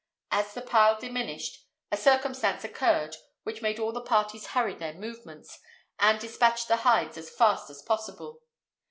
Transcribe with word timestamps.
As 0.31 0.55
the 0.55 0.63
pile 0.63 0.99
diminished, 0.99 1.63
a 1.91 1.95
circumstance 1.95 2.63
occurred 2.63 3.17
which 3.43 3.61
made 3.61 3.77
all 3.77 3.91
the 3.91 4.01
parties 4.01 4.47
hurry 4.47 4.73
their 4.73 4.95
movements, 4.95 5.59
and 5.99 6.19
despatch 6.19 6.65
the 6.65 6.77
hides 6.77 7.19
as 7.19 7.29
fast 7.29 7.69
as 7.69 7.83
possible. 7.83 8.41